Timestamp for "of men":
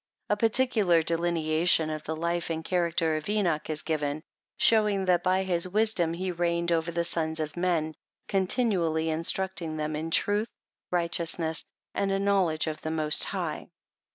7.39-7.93